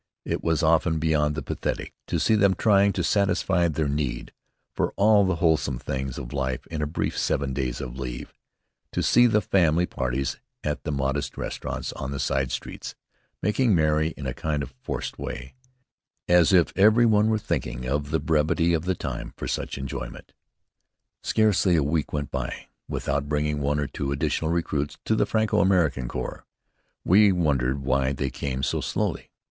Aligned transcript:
It 0.25 0.43
was 0.43 0.63
often 0.63 0.97
beyond 0.97 1.35
the 1.35 1.43
pathetic 1.43 1.93
to 2.07 2.19
see 2.19 2.33
them 2.33 2.55
trying 2.55 2.91
to 2.93 3.03
satisfy 3.03 3.67
their 3.67 3.87
need 3.87 4.33
for 4.73 4.93
all 4.95 5.27
the 5.27 5.35
wholesome 5.35 5.77
things 5.77 6.17
of 6.17 6.33
life 6.33 6.65
in 6.71 6.81
a 6.81 6.87
brief 6.87 7.15
seven 7.15 7.53
days 7.53 7.79
of 7.79 7.99
leave; 7.99 8.33
to 8.93 9.03
see 9.03 9.27
the 9.27 9.43
family 9.43 9.85
parties 9.85 10.39
at 10.63 10.85
the 10.85 10.91
modest 10.91 11.37
restaurants 11.37 11.93
on 11.93 12.09
the 12.09 12.19
side 12.19 12.51
streets, 12.51 12.95
making 13.43 13.75
merry 13.75 14.07
in 14.17 14.25
a 14.25 14.33
kind 14.33 14.63
of 14.63 14.73
forced 14.81 15.19
way, 15.19 15.53
as 16.27 16.51
if 16.51 16.73
every 16.75 17.05
one 17.05 17.29
were 17.29 17.37
thinking 17.37 17.85
of 17.85 18.09
the 18.09 18.19
brevity 18.19 18.73
of 18.73 18.85
the 18.85 18.95
time 18.95 19.33
for 19.37 19.47
such 19.47 19.77
enjoyment. 19.77 20.33
Scarcely 21.21 21.75
a 21.75 21.83
week 21.83 22.11
went 22.11 22.31
by 22.31 22.69
without 22.87 23.29
bringing 23.29 23.59
one 23.59 23.77
or 23.79 23.85
two 23.85 24.11
additional 24.11 24.49
recruits 24.49 24.97
to 25.05 25.15
the 25.15 25.27
Franco 25.27 25.59
American 25.61 26.07
Corps. 26.07 26.43
We 27.05 27.31
wondered 27.31 27.83
why 27.83 28.13
they 28.13 28.31
came 28.31 28.63
so 28.63 28.81
slowly. 28.81 29.29